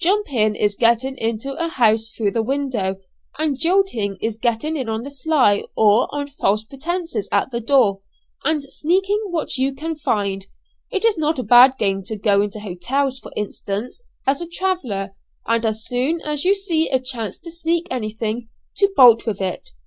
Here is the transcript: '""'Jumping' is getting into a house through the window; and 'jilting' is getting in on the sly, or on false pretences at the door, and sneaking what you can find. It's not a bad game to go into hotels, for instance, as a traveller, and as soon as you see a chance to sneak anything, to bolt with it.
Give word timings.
'""'Jumping' 0.03 0.55
is 0.55 0.73
getting 0.75 1.15
into 1.19 1.53
a 1.63 1.67
house 1.67 2.07
through 2.07 2.31
the 2.31 2.41
window; 2.41 2.95
and 3.37 3.55
'jilting' 3.59 4.17
is 4.19 4.35
getting 4.35 4.75
in 4.75 4.89
on 4.89 5.03
the 5.03 5.11
sly, 5.11 5.63
or 5.75 6.09
on 6.11 6.27
false 6.27 6.63
pretences 6.65 7.29
at 7.31 7.51
the 7.51 7.59
door, 7.61 8.01
and 8.43 8.63
sneaking 8.63 9.21
what 9.29 9.59
you 9.59 9.75
can 9.75 9.95
find. 9.95 10.47
It's 10.89 11.19
not 11.19 11.37
a 11.37 11.43
bad 11.43 11.73
game 11.77 12.01
to 12.05 12.17
go 12.17 12.41
into 12.41 12.61
hotels, 12.61 13.19
for 13.19 13.31
instance, 13.35 14.01
as 14.25 14.41
a 14.41 14.47
traveller, 14.49 15.11
and 15.45 15.63
as 15.67 15.85
soon 15.85 16.19
as 16.21 16.45
you 16.45 16.55
see 16.55 16.89
a 16.89 16.99
chance 16.99 17.37
to 17.39 17.51
sneak 17.51 17.85
anything, 17.91 18.49
to 18.77 18.89
bolt 18.97 19.27
with 19.27 19.39
it. 19.39 19.69